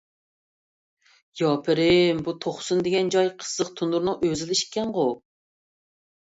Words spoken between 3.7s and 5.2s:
تونۇرنىڭ ئۆزىلا ئىكەنغۇ.